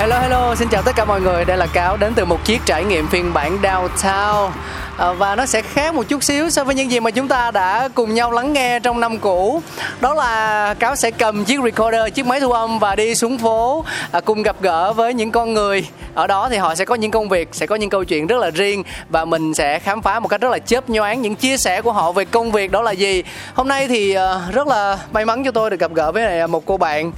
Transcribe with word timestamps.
Hello 0.00 0.18
hello, 0.18 0.54
xin 0.54 0.68
chào 0.68 0.82
tất 0.82 0.96
cả 0.96 1.04
mọi 1.04 1.20
người. 1.20 1.44
Đây 1.44 1.56
là 1.56 1.66
Cáo 1.66 1.96
đến 1.96 2.12
từ 2.14 2.24
một 2.24 2.44
chiếc 2.44 2.60
trải 2.66 2.84
nghiệm 2.84 3.06
phiên 3.06 3.32
bản 3.32 3.58
Downtown 3.62 4.50
à, 4.96 5.12
và 5.12 5.36
nó 5.36 5.46
sẽ 5.46 5.62
khác 5.62 5.94
một 5.94 6.08
chút 6.08 6.22
xíu 6.22 6.50
so 6.50 6.64
với 6.64 6.74
những 6.74 6.90
gì 6.90 7.00
mà 7.00 7.10
chúng 7.10 7.28
ta 7.28 7.50
đã 7.50 7.88
cùng 7.94 8.14
nhau 8.14 8.32
lắng 8.32 8.52
nghe 8.52 8.80
trong 8.80 9.00
năm 9.00 9.18
cũ. 9.18 9.62
Đó 10.00 10.14
là 10.14 10.74
Cáo 10.78 10.96
sẽ 10.96 11.10
cầm 11.10 11.44
chiếc 11.44 11.60
recorder, 11.64 12.14
chiếc 12.14 12.26
máy 12.26 12.40
thu 12.40 12.52
âm 12.52 12.78
và 12.78 12.96
đi 12.96 13.14
xuống 13.14 13.38
phố 13.38 13.84
à, 14.12 14.20
cùng 14.20 14.42
gặp 14.42 14.56
gỡ 14.60 14.92
với 14.92 15.14
những 15.14 15.32
con 15.32 15.54
người. 15.54 15.86
Ở 16.14 16.26
đó 16.26 16.48
thì 16.50 16.56
họ 16.56 16.74
sẽ 16.74 16.84
có 16.84 16.94
những 16.94 17.10
công 17.10 17.28
việc, 17.28 17.48
sẽ 17.52 17.66
có 17.66 17.74
những 17.74 17.90
câu 17.90 18.04
chuyện 18.04 18.26
rất 18.26 18.38
là 18.38 18.50
riêng 18.50 18.82
và 19.08 19.24
mình 19.24 19.54
sẽ 19.54 19.78
khám 19.78 20.02
phá 20.02 20.20
một 20.20 20.28
cách 20.28 20.40
rất 20.40 20.50
là 20.50 20.58
chớp 20.58 20.90
nhoáng 20.90 21.22
những 21.22 21.34
chia 21.34 21.56
sẻ 21.56 21.82
của 21.82 21.92
họ 21.92 22.12
về 22.12 22.24
công 22.24 22.52
việc 22.52 22.70
đó 22.70 22.82
là 22.82 22.92
gì. 22.92 23.22
Hôm 23.54 23.68
nay 23.68 23.88
thì 23.88 24.14
à, 24.14 24.40
rất 24.52 24.66
là 24.66 24.98
may 25.12 25.24
mắn 25.24 25.44
cho 25.44 25.50
tôi 25.50 25.70
được 25.70 25.80
gặp 25.80 25.94
gỡ 25.94 26.12
với 26.12 26.46
một 26.46 26.66
cô 26.66 26.76
bạn 26.76 27.12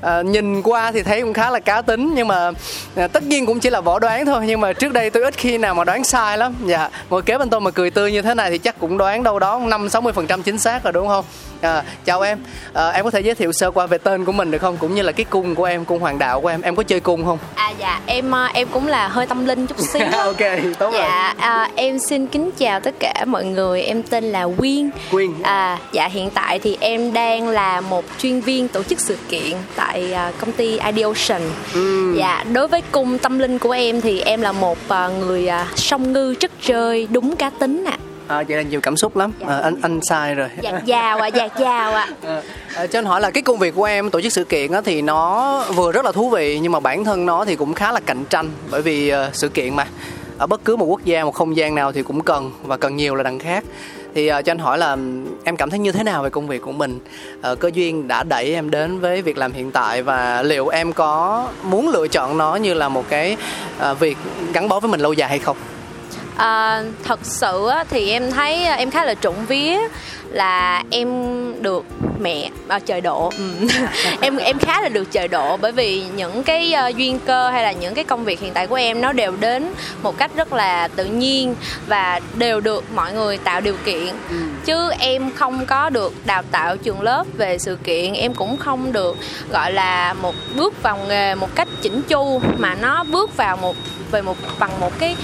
à, 0.00 0.22
nhìn 0.22 0.62
qua 0.62 0.92
thì 0.92 1.02
thấy 1.02 1.20
cũng 1.20 1.32
khá 1.32 1.50
là 1.50 1.58
cá 1.58 1.82
tính 1.82 2.12
nhưng 2.14 2.28
mà 2.28 2.50
à, 2.96 3.08
tất 3.08 3.22
nhiên 3.22 3.46
cũng 3.46 3.60
chỉ 3.60 3.70
là 3.70 3.80
võ 3.80 3.98
đoán 3.98 4.26
thôi. 4.26 4.44
Nhưng 4.46 4.60
mà 4.60 4.72
trước 4.72 4.92
đây 4.92 5.10
tôi 5.10 5.22
ít 5.22 5.34
khi 5.36 5.58
nào 5.58 5.74
mà 5.74 5.84
đoán 5.84 6.04
sai 6.04 6.38
lắm. 6.38 6.54
Dạ 6.64 6.90
ngồi 7.10 7.22
kế 7.22 7.38
bên 7.38 7.50
tôi 7.50 7.60
mà 7.60 7.70
cười 7.70 7.90
tươi 7.90 8.12
như 8.12 8.22
thế 8.22 8.34
này 8.34 8.50
thì 8.50 8.58
chắc 8.58 8.78
cũng 8.78 8.98
đoán 8.98 9.22
đâu 9.22 9.38
đó 9.38 9.60
năm 9.66 9.88
sáu 9.88 10.02
mươi 10.02 10.12
phần 10.12 10.26
trăm 10.26 10.42
chính 10.42 10.58
xác 10.58 10.84
rồi 10.84 10.92
đúng 10.92 11.08
không? 11.08 11.24
À, 11.60 11.82
chào 12.04 12.20
em. 12.20 12.38
À, 12.72 12.88
em 12.88 13.04
có 13.04 13.10
thể 13.10 13.20
giới 13.20 13.34
thiệu 13.34 13.52
sơ 13.52 13.70
qua 13.70 13.86
về 13.86 13.98
tên 13.98 14.24
của 14.24 14.32
mình 14.32 14.50
được 14.50 14.58
không? 14.58 14.76
Cũng 14.76 14.94
như 14.94 15.02
là 15.02 15.12
cái 15.12 15.24
cung 15.30 15.54
của 15.54 15.64
em 15.64 15.84
cung 15.84 16.00
hoàng 16.00 16.18
đạo 16.18 16.40
của 16.40 16.48
em. 16.48 16.62
Em 16.62 16.76
có 16.76 16.82
chơi 16.82 17.00
cung 17.00 17.24
không? 17.24 17.38
À 17.54 17.72
dạ 17.78 18.00
em 18.06 18.32
em 18.54 18.68
cũng 18.68 18.86
là 18.86 19.08
hơi 19.08 19.26
tâm 19.26 19.46
linh 19.46 19.66
chút 19.66 19.78
xíu 19.78 20.02
ok 20.12 20.38
tốt 20.78 20.90
dạ 20.92 21.34
rồi. 21.34 21.34
À, 21.38 21.70
em 21.76 21.98
xin 21.98 22.26
kính 22.26 22.50
chào 22.58 22.80
tất 22.80 22.94
cả 22.98 23.24
mọi 23.26 23.44
người. 23.44 23.82
Em 23.82 24.02
tên 24.02 24.24
là 24.24 24.46
quyên. 24.58 24.90
Quyên. 25.10 25.42
À 25.42 25.78
dạ 25.92 26.08
hiện 26.08 26.30
tại 26.30 26.58
thì 26.58 26.76
em 26.80 27.12
đang 27.12 27.48
là 27.48 27.80
một 27.80 28.04
chuyên 28.18 28.40
viên 28.40 28.68
tổ 28.68 28.82
chức 28.82 29.00
sự 29.00 29.16
kiện 29.28 29.52
tại 29.76 29.89
uh, 29.98 30.38
công 30.38 30.52
ty 30.52 30.78
Ideocean 30.78 31.42
ừ. 31.74 32.14
dạ 32.18 32.44
đối 32.52 32.68
với 32.68 32.82
cung 32.92 33.18
tâm 33.18 33.38
linh 33.38 33.58
của 33.58 33.70
em 33.70 34.00
thì 34.00 34.20
em 34.20 34.40
là 34.40 34.52
một 34.52 34.78
uh, 34.88 35.12
người 35.20 35.48
uh, 35.48 35.78
song 35.78 36.12
ngư 36.12 36.34
chất 36.34 36.50
chơi 36.62 37.08
đúng 37.10 37.36
cá 37.36 37.50
tính 37.50 37.84
ạ. 37.84 37.98
À 37.98 38.10
à, 38.30 38.44
vậy 38.48 38.56
là 38.56 38.62
nhiều 38.62 38.80
cảm 38.80 38.96
xúc 38.96 39.16
lắm. 39.16 39.32
À, 39.46 39.58
anh 39.58 39.76
anh 39.82 40.00
sai 40.02 40.34
rồi. 40.34 40.48
Dạt 40.62 40.84
dào 40.84 41.18
ạ 41.18 41.28
à, 41.32 41.36
dạt 41.36 41.52
dào 41.60 41.92
ạ. 41.92 42.08
À. 42.26 42.42
à, 42.74 42.86
cho 42.86 42.98
anh 42.98 43.04
hỏi 43.04 43.20
là 43.20 43.30
cái 43.30 43.42
công 43.42 43.58
việc 43.58 43.74
của 43.74 43.84
em 43.84 44.10
tổ 44.10 44.20
chức 44.20 44.32
sự 44.32 44.44
kiện 44.44 44.72
á, 44.72 44.80
thì 44.84 45.02
nó 45.02 45.64
vừa 45.74 45.92
rất 45.92 46.04
là 46.04 46.12
thú 46.12 46.30
vị 46.30 46.58
nhưng 46.62 46.72
mà 46.72 46.80
bản 46.80 47.04
thân 47.04 47.26
nó 47.26 47.44
thì 47.44 47.56
cũng 47.56 47.74
khá 47.74 47.92
là 47.92 48.00
cạnh 48.00 48.24
tranh. 48.30 48.50
Bởi 48.70 48.82
vì 48.82 49.12
uh, 49.12 49.34
sự 49.34 49.48
kiện 49.48 49.76
mà 49.76 49.86
ở 50.38 50.46
bất 50.46 50.64
cứ 50.64 50.76
một 50.76 50.86
quốc 50.86 51.04
gia 51.04 51.24
một 51.24 51.34
không 51.34 51.56
gian 51.56 51.74
nào 51.74 51.92
thì 51.92 52.02
cũng 52.02 52.20
cần 52.20 52.50
và 52.62 52.76
cần 52.76 52.96
nhiều 52.96 53.14
là 53.14 53.22
đằng 53.22 53.38
khác 53.38 53.64
thì 54.14 54.32
uh, 54.32 54.44
cho 54.44 54.52
anh 54.52 54.58
hỏi 54.58 54.78
là 54.78 54.96
em 55.44 55.56
cảm 55.56 55.70
thấy 55.70 55.78
như 55.78 55.92
thế 55.92 56.02
nào 56.02 56.22
về 56.22 56.30
công 56.30 56.46
việc 56.46 56.62
của 56.62 56.72
mình? 56.72 56.98
Uh, 57.52 57.60
cơ 57.60 57.70
duyên 57.74 58.08
đã 58.08 58.22
đẩy 58.22 58.54
em 58.54 58.70
đến 58.70 59.00
với 59.00 59.22
việc 59.22 59.38
làm 59.38 59.52
hiện 59.52 59.70
tại 59.70 60.02
và 60.02 60.42
liệu 60.42 60.68
em 60.68 60.92
có 60.92 61.48
muốn 61.62 61.88
lựa 61.88 62.08
chọn 62.08 62.38
nó 62.38 62.56
như 62.56 62.74
là 62.74 62.88
một 62.88 63.04
cái 63.08 63.36
uh, 63.90 64.00
việc 64.00 64.16
gắn 64.52 64.68
bó 64.68 64.80
với 64.80 64.90
mình 64.90 65.00
lâu 65.00 65.12
dài 65.12 65.28
hay 65.28 65.38
không? 65.38 65.56
À, 66.36 66.82
thật 67.04 67.20
sự 67.22 67.70
thì 67.90 68.10
em 68.10 68.30
thấy 68.30 68.64
em 68.64 68.90
khá 68.90 69.04
là 69.04 69.14
trụng 69.14 69.46
vía 69.46 69.78
là 70.30 70.84
em 70.90 71.08
được 71.62 71.84
mẹ 72.20 72.50
à, 72.68 72.78
trời 72.78 73.00
độ 73.00 73.32
ừ. 73.38 73.68
em 74.20 74.36
em 74.36 74.58
khá 74.58 74.80
là 74.80 74.88
được 74.88 75.10
trời 75.10 75.28
độ 75.28 75.56
bởi 75.56 75.72
vì 75.72 76.04
những 76.16 76.42
cái 76.42 76.74
uh, 76.88 76.96
duyên 76.96 77.18
cơ 77.18 77.50
hay 77.50 77.62
là 77.62 77.72
những 77.72 77.94
cái 77.94 78.04
công 78.04 78.24
việc 78.24 78.40
hiện 78.40 78.52
tại 78.54 78.66
của 78.66 78.74
em 78.74 79.00
nó 79.00 79.12
đều 79.12 79.36
đến 79.40 79.72
một 80.02 80.18
cách 80.18 80.30
rất 80.36 80.52
là 80.52 80.88
tự 80.88 81.04
nhiên 81.04 81.54
và 81.86 82.20
đều 82.34 82.60
được 82.60 82.84
mọi 82.94 83.12
người 83.12 83.38
tạo 83.38 83.60
điều 83.60 83.76
kiện 83.84 84.08
ừ. 84.30 84.36
chứ 84.64 84.90
em 84.98 85.30
không 85.34 85.66
có 85.66 85.90
được 85.90 86.12
đào 86.26 86.42
tạo 86.50 86.76
trường 86.76 87.02
lớp 87.02 87.24
về 87.36 87.58
sự 87.58 87.78
kiện 87.84 88.14
em 88.14 88.34
cũng 88.34 88.56
không 88.56 88.92
được 88.92 89.16
gọi 89.52 89.72
là 89.72 90.12
một 90.12 90.34
bước 90.56 90.82
vào 90.82 90.98
nghề 91.08 91.34
một 91.34 91.54
cách 91.54 91.68
chỉnh 91.82 92.02
chu 92.02 92.40
mà 92.58 92.74
nó 92.74 93.04
bước 93.04 93.36
vào 93.36 93.56
một 93.56 93.76
về 94.10 94.22
một 94.22 94.36
bằng 94.58 94.80
một 94.80 94.98
cái 94.98 95.16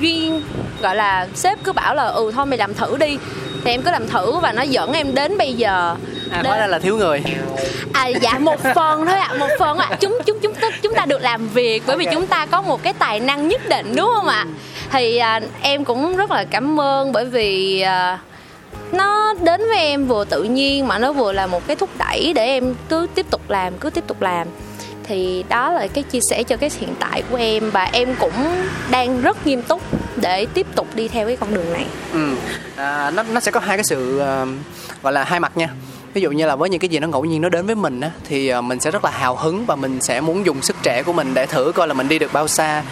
duyên 0.00 0.42
gọi 0.82 0.96
là 0.96 1.28
sếp 1.34 1.58
cứ 1.64 1.72
bảo 1.72 1.94
là 1.94 2.06
ừ 2.06 2.32
thôi 2.34 2.46
mày 2.46 2.58
làm 2.58 2.74
thử 2.74 2.96
đi 2.96 3.18
thì 3.64 3.70
em 3.70 3.82
cứ 3.82 3.90
làm 3.90 4.08
thử 4.08 4.38
và 4.38 4.52
nó 4.52 4.62
dẫn 4.62 4.92
em 4.92 5.14
đến 5.14 5.38
bây 5.38 5.54
giờ 5.54 5.96
à 6.30 6.42
hóa 6.44 6.58
ra 6.58 6.66
là 6.66 6.78
thiếu 6.78 6.96
người 6.96 7.22
à 7.92 8.06
dạ 8.06 8.38
một 8.38 8.60
phần 8.74 9.06
thôi 9.06 9.18
ạ 9.18 9.28
à, 9.30 9.38
một 9.38 9.48
phần 9.58 9.78
ạ 9.78 9.86
à. 9.90 9.96
chúng 10.00 10.18
chúng 10.26 10.40
chúng 10.40 10.54
ta 10.54 10.70
chúng 10.82 10.94
ta 10.94 11.06
được 11.06 11.22
làm 11.22 11.48
việc 11.48 11.82
bởi 11.86 11.94
okay. 11.94 12.06
vì 12.06 12.12
chúng 12.14 12.26
ta 12.26 12.46
có 12.46 12.62
một 12.62 12.82
cái 12.82 12.92
tài 12.92 13.20
năng 13.20 13.48
nhất 13.48 13.68
định 13.68 13.96
đúng 13.96 14.10
không 14.14 14.26
ạ 14.26 14.46
à? 14.48 14.52
thì 14.90 15.16
à, 15.16 15.40
em 15.60 15.84
cũng 15.84 16.16
rất 16.16 16.30
là 16.30 16.44
cảm 16.44 16.80
ơn 16.80 17.12
bởi 17.12 17.24
vì 17.24 17.80
à, 17.80 18.18
nó 18.92 19.34
đến 19.42 19.60
với 19.60 19.78
em 19.78 20.06
vừa 20.06 20.24
tự 20.24 20.42
nhiên 20.42 20.88
mà 20.88 20.98
nó 20.98 21.12
vừa 21.12 21.32
là 21.32 21.46
một 21.46 21.66
cái 21.66 21.76
thúc 21.76 21.90
đẩy 21.98 22.32
để 22.34 22.44
em 22.44 22.74
cứ 22.88 23.06
tiếp 23.14 23.26
tục 23.30 23.50
làm 23.50 23.78
cứ 23.78 23.90
tiếp 23.90 24.04
tục 24.06 24.22
làm 24.22 24.48
thì 25.08 25.44
đó 25.48 25.72
là 25.72 25.86
cái 25.86 26.04
chia 26.04 26.18
sẻ 26.30 26.42
cho 26.42 26.56
cái 26.56 26.70
hiện 26.80 26.94
tại 26.98 27.22
của 27.30 27.36
em 27.36 27.70
và 27.70 27.84
em 27.84 28.14
cũng 28.20 28.32
đang 28.90 29.20
rất 29.20 29.46
nghiêm 29.46 29.62
túc 29.62 29.82
để 30.20 30.46
tiếp 30.54 30.66
tục 30.74 30.88
đi 30.94 31.08
theo 31.08 31.26
cái 31.26 31.36
con 31.36 31.54
đường 31.54 31.72
này 31.72 31.86
ừ. 32.12 32.34
à, 32.76 33.10
nó 33.10 33.22
nó 33.22 33.40
sẽ 33.40 33.50
có 33.50 33.60
hai 33.60 33.76
cái 33.76 33.84
sự 33.84 34.22
uh, 34.42 34.48
gọi 35.02 35.12
là 35.12 35.24
hai 35.24 35.40
mặt 35.40 35.56
nha 35.56 35.68
ví 36.18 36.22
dụ 36.22 36.30
như 36.30 36.46
là 36.46 36.56
với 36.56 36.70
những 36.70 36.80
cái 36.80 36.88
gì 36.88 36.98
nó 36.98 37.08
ngẫu 37.08 37.24
nhiên 37.24 37.42
nó 37.42 37.48
đến 37.48 37.66
với 37.66 37.74
mình 37.74 38.00
á 38.00 38.10
thì 38.28 38.54
uh, 38.54 38.64
mình 38.64 38.80
sẽ 38.80 38.90
rất 38.90 39.04
là 39.04 39.10
hào 39.10 39.36
hứng 39.36 39.66
và 39.66 39.76
mình 39.76 40.00
sẽ 40.00 40.20
muốn 40.20 40.46
dùng 40.46 40.62
sức 40.62 40.76
trẻ 40.82 41.02
của 41.02 41.12
mình 41.12 41.34
để 41.34 41.46
thử 41.46 41.72
coi 41.74 41.88
là 41.88 41.94
mình 41.94 42.08
đi 42.08 42.18
được 42.18 42.32
bao 42.32 42.48
xa 42.48 42.82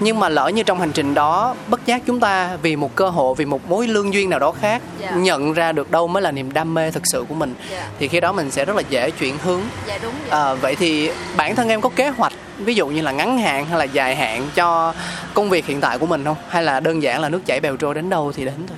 nhưng 0.00 0.20
mà 0.20 0.28
lỡ 0.28 0.48
như 0.48 0.62
trong 0.62 0.80
hành 0.80 0.92
trình 0.92 1.14
đó 1.14 1.54
bất 1.68 1.86
giác 1.86 2.02
chúng 2.06 2.20
ta 2.20 2.56
vì 2.62 2.76
một 2.76 2.94
cơ 2.94 3.08
hội 3.08 3.34
vì 3.34 3.44
một 3.44 3.68
mối 3.68 3.86
lương 3.86 4.14
duyên 4.14 4.30
nào 4.30 4.38
đó 4.38 4.52
khác 4.52 4.82
yeah. 5.00 5.14
Dạ. 5.14 5.20
nhận 5.20 5.52
ra 5.52 5.72
được 5.72 5.90
đâu 5.90 6.08
mới 6.08 6.22
là 6.22 6.30
niềm 6.30 6.52
đam 6.52 6.74
mê 6.74 6.90
thực 6.90 7.02
sự 7.04 7.24
của 7.28 7.34
mình 7.34 7.54
yeah. 7.70 7.82
Dạ. 7.82 7.88
thì 7.98 8.08
khi 8.08 8.20
đó 8.20 8.32
mình 8.32 8.50
sẽ 8.50 8.64
rất 8.64 8.76
là 8.76 8.82
dễ 8.88 9.10
chuyển 9.10 9.38
hướng 9.44 9.60
dạ, 9.86 9.98
đúng, 10.02 10.14
dạ. 10.30 10.36
À, 10.36 10.54
vậy 10.54 10.76
thì 10.76 11.10
bản 11.36 11.56
thân 11.56 11.68
em 11.68 11.80
có 11.80 11.88
kế 11.88 12.08
hoạch 12.08 12.32
ví 12.58 12.74
dụ 12.74 12.88
như 12.88 13.02
là 13.02 13.12
ngắn 13.12 13.38
hạn 13.38 13.66
hay 13.66 13.78
là 13.78 13.84
dài 13.84 14.16
hạn 14.16 14.48
cho 14.54 14.94
công 15.34 15.50
việc 15.50 15.66
hiện 15.66 15.80
tại 15.80 15.98
của 15.98 16.06
mình 16.06 16.24
không 16.24 16.36
hay 16.48 16.62
là 16.62 16.80
đơn 16.80 17.02
giản 17.02 17.20
là 17.20 17.28
nước 17.28 17.40
chảy 17.46 17.60
bèo 17.60 17.76
trôi 17.76 17.94
đến 17.94 18.10
đâu 18.10 18.32
thì 18.36 18.44
đến 18.44 18.54
thôi 18.68 18.76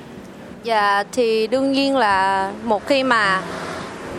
dạ 0.62 1.04
thì 1.12 1.46
đương 1.46 1.72
nhiên 1.72 1.96
là 1.96 2.52
một 2.62 2.86
khi 2.86 3.02
mà 3.02 3.42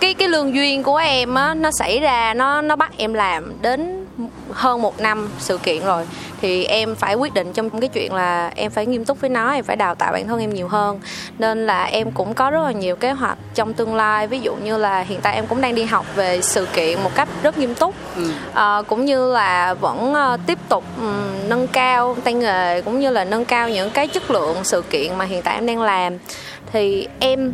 cái 0.04 0.14
cái 0.14 0.28
lương 0.28 0.56
duyên 0.56 0.84
của 0.84 0.96
em 0.96 1.36
á 1.36 1.54
nó 1.54 1.72
xảy 1.72 2.00
ra 2.00 2.34
nó 2.34 2.62
nó 2.62 2.76
bắt 2.76 2.92
em 2.98 3.14
làm 3.14 3.54
đến 3.62 4.06
hơn 4.52 4.82
một 4.82 5.00
năm 5.00 5.30
sự 5.40 5.58
kiện 5.58 5.86
rồi. 5.86 6.06
Thì 6.42 6.66
em 6.66 6.96
phải 6.96 7.16
quyết 7.16 7.34
định 7.34 7.54
trong 7.54 7.70
cái 7.70 7.90
chuyện 7.90 8.14
là 8.14 8.52
em 8.56 8.72
phải 8.72 8.86
nghiêm 8.86 9.06
túc 9.06 9.22
với 9.22 9.30
nó 9.30 9.52
em 9.52 9.64
phải 9.64 9.76
đào 9.76 9.96
tạo 9.96 10.14
bản 10.14 10.28
thân 10.28 10.40
em 10.40 10.54
nhiều 10.54 10.68
hơn. 10.68 11.00
Nên 11.40 11.66
là 11.66 11.84
em 11.84 12.12
cũng 12.12 12.34
có 12.34 12.50
rất 12.50 12.64
là 12.64 12.72
nhiều 12.72 12.96
kế 12.96 13.12
hoạch 13.12 13.38
trong 13.56 13.74
tương 13.74 13.96
lai. 13.96 14.28
Ví 14.28 14.40
dụ 14.40 14.56
như 14.56 14.78
là 14.78 15.02
hiện 15.02 15.20
tại 15.22 15.36
em 15.36 15.48
cũng 15.48 15.62
đang 15.62 15.76
đi 15.76 15.84
học 15.84 16.06
về 16.16 16.42
sự 16.42 16.68
kiện 16.74 17.04
một 17.04 17.16
cách 17.16 17.30
rất 17.44 17.58
nghiêm 17.58 17.76
túc. 17.76 17.96
Ừ. 18.16 18.32
à, 18.54 18.82
cũng 18.88 19.06
như 19.06 19.34
là 19.34 19.74
vẫn 19.74 20.14
uh, 20.14 20.40
tiếp 20.48 20.60
tục 20.70 20.84
um, 21.02 21.50
nâng 21.50 21.68
cao 21.68 22.16
tay 22.24 22.34
nghề 22.34 22.82
cũng 22.82 23.00
như 23.00 23.10
là 23.10 23.24
nâng 23.24 23.46
cao 23.46 23.70
những 23.70 23.90
cái 23.90 24.08
chất 24.08 24.32
lượng 24.32 24.58
sự 24.64 24.82
kiện 24.82 25.18
mà 25.18 25.26
hiện 25.26 25.42
tại 25.42 25.56
em 25.56 25.66
đang 25.66 25.82
làm. 25.82 26.18
Thì 26.72 27.08
em 27.20 27.54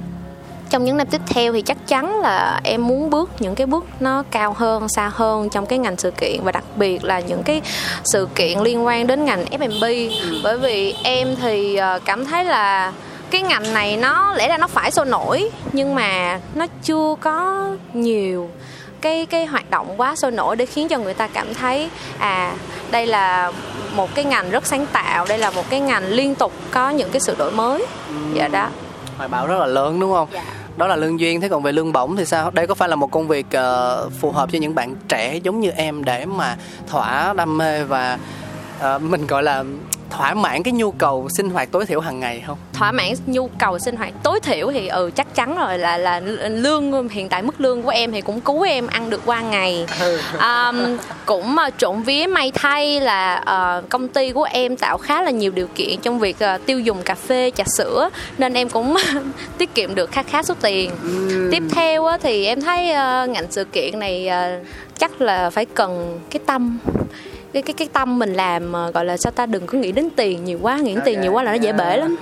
trong 0.69 0.85
những 0.85 0.97
năm 0.97 1.07
tiếp 1.07 1.21
theo 1.27 1.53
thì 1.53 1.61
chắc 1.61 1.77
chắn 1.87 2.19
là 2.19 2.61
em 2.63 2.87
muốn 2.87 3.09
bước 3.09 3.29
những 3.39 3.55
cái 3.55 3.67
bước 3.67 3.85
nó 3.99 4.23
cao 4.31 4.53
hơn 4.53 4.89
xa 4.89 5.11
hơn 5.13 5.49
trong 5.49 5.65
cái 5.65 5.79
ngành 5.79 5.97
sự 5.97 6.11
kiện 6.11 6.43
và 6.43 6.51
đặc 6.51 6.63
biệt 6.75 7.03
là 7.03 7.19
những 7.19 7.43
cái 7.43 7.61
sự 8.03 8.27
kiện 8.35 8.59
liên 8.59 8.85
quan 8.85 9.07
đến 9.07 9.25
ngành 9.25 9.45
F&B 9.45 9.83
ừ. 10.21 10.39
bởi 10.43 10.57
vì 10.57 10.95
em 11.03 11.35
thì 11.41 11.75
ờ, 11.75 11.99
cảm 12.05 12.25
thấy 12.25 12.43
là 12.45 12.93
cái 13.29 13.41
ngành 13.41 13.73
này 13.73 13.97
nó 13.97 14.33
lẽ 14.33 14.49
ra 14.49 14.57
nó 14.57 14.67
phải 14.67 14.91
sôi 14.91 15.05
nổi 15.05 15.49
nhưng 15.73 15.95
mà 15.95 16.39
nó 16.55 16.65
chưa 16.83 17.15
có 17.21 17.69
nhiều 17.93 18.49
cái 19.01 19.25
cái 19.25 19.45
hoạt 19.45 19.69
động 19.69 19.93
quá 19.97 20.15
sôi 20.15 20.31
nổi 20.31 20.55
để 20.55 20.65
khiến 20.65 20.87
cho 20.87 20.97
người 20.97 21.13
ta 21.13 21.27
cảm 21.27 21.53
thấy 21.53 21.89
à 22.17 22.53
đây 22.91 23.07
là 23.07 23.51
một 23.95 24.15
cái 24.15 24.25
ngành 24.25 24.49
rất 24.49 24.65
sáng 24.65 24.85
tạo 24.85 25.25
đây 25.29 25.37
là 25.37 25.51
một 25.51 25.69
cái 25.69 25.79
ngành 25.79 26.03
liên 26.09 26.35
tục 26.35 26.53
có 26.71 26.89
những 26.89 27.09
cái 27.11 27.19
sự 27.19 27.35
đổi 27.37 27.51
mới. 27.51 27.85
Ừ. 28.07 28.15
dạ 28.33 28.47
đó. 28.47 28.69
Hoài 29.17 29.29
bão 29.29 29.47
rất 29.47 29.57
là 29.59 29.65
lớn 29.65 29.99
đúng 29.99 30.13
không? 30.13 30.27
Dạ 30.33 30.58
đó 30.79 30.87
là 30.87 30.95
lương 30.95 31.19
duyên 31.19 31.41
thế 31.41 31.49
còn 31.49 31.63
về 31.63 31.71
lương 31.71 31.91
bổng 31.91 32.15
thì 32.15 32.25
sao? 32.25 32.51
Đây 32.51 32.67
có 32.67 32.75
phải 32.75 32.89
là 32.89 32.95
một 32.95 33.11
công 33.11 33.27
việc 33.27 33.45
uh, 33.45 34.13
phù 34.19 34.31
hợp 34.31 34.49
cho 34.51 34.59
những 34.59 34.75
bạn 34.75 34.95
trẻ 35.07 35.39
giống 35.43 35.59
như 35.59 35.69
em 35.69 36.03
để 36.03 36.25
mà 36.25 36.57
thỏa 36.87 37.33
đam 37.33 37.57
mê 37.57 37.83
và 37.83 38.19
uh, 38.95 39.01
mình 39.01 39.27
gọi 39.27 39.43
là 39.43 39.63
thỏa 40.09 40.33
mãn 40.33 40.63
cái 40.63 40.73
nhu 40.73 40.91
cầu 40.91 41.27
sinh 41.29 41.49
hoạt 41.49 41.71
tối 41.71 41.85
thiểu 41.85 41.99
hàng 41.99 42.19
ngày 42.19 42.43
không? 42.47 42.57
Thỏa 42.73 42.91
mãn 42.91 43.13
nhu 43.25 43.49
cầu 43.59 43.79
sinh 43.79 43.95
hoạt 43.95 44.13
tối 44.23 44.39
thiểu 44.39 44.71
thì 44.71 44.87
ừ 44.87 45.11
chắc 45.15 45.35
chắn 45.35 45.57
rồi 45.57 45.77
là 45.77 45.97
là 45.97 46.19
lương 46.49 47.09
hiện 47.09 47.29
tại 47.29 47.41
mức 47.41 47.61
lương 47.61 47.83
của 47.83 47.89
em 47.89 48.11
thì 48.11 48.21
cũng 48.21 48.41
cứu 48.41 48.61
em 48.61 48.87
ăn 48.87 49.09
được 49.09 49.21
qua 49.25 49.41
ngày. 49.41 49.85
Um, 50.39 50.97
cũng 51.25 51.55
uh, 51.67 51.73
trộn 51.77 52.01
vía 52.01 52.27
may 52.27 52.51
thay 52.55 52.99
là 52.99 53.43
uh, 53.79 53.89
công 53.89 54.07
ty 54.07 54.31
của 54.31 54.43
em 54.43 54.77
tạo 54.77 54.97
khá 54.97 55.21
là 55.21 55.31
nhiều 55.31 55.51
điều 55.51 55.67
kiện 55.75 55.99
trong 56.01 56.19
việc 56.19 56.37
uh, 56.55 56.65
tiêu 56.65 56.79
dùng 56.79 57.01
cà 57.03 57.15
phê 57.15 57.51
trà 57.55 57.63
sữa 57.63 58.09
nên 58.37 58.53
em 58.53 58.69
cũng 58.69 58.95
tiết 59.57 59.75
kiệm 59.75 59.95
được 59.95 60.11
khá 60.11 60.23
khá 60.23 60.43
số 60.43 60.53
tiền. 60.61 60.91
Ừ. 61.03 61.49
tiếp 61.51 61.63
theo 61.71 62.03
uh, 62.03 62.21
thì 62.21 62.45
em 62.45 62.61
thấy 62.61 62.89
uh, 62.89 63.29
ngành 63.29 63.51
sự 63.51 63.63
kiện 63.63 63.99
này 63.99 64.29
uh, 64.29 64.67
chắc 64.97 65.21
là 65.21 65.49
phải 65.49 65.65
cần 65.65 66.19
cái 66.29 66.39
tâm 66.45 66.77
cái 67.53 67.61
cái 67.63 67.73
cái 67.73 67.87
tâm 67.93 68.19
mình 68.19 68.33
làm 68.33 68.73
gọi 68.93 69.05
là 69.05 69.17
sao 69.17 69.31
ta 69.31 69.45
đừng 69.45 69.67
có 69.67 69.77
nghĩ 69.77 69.91
đến 69.91 70.09
tiền 70.15 70.45
nhiều 70.45 70.59
quá 70.61 70.77
nghĩ 70.77 70.93
đến 70.95 71.03
tiền 71.05 71.21
nhiều 71.21 71.33
quá 71.33 71.43
là 71.43 71.51
nó 71.51 71.57
dễ 71.57 71.73
bể 71.73 71.97
lắm 71.97 72.15